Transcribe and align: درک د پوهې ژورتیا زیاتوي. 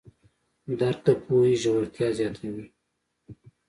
درک 0.79 0.99
د 1.05 1.07
پوهې 1.25 1.53
ژورتیا 1.63 2.07
زیاتوي. 2.17 2.65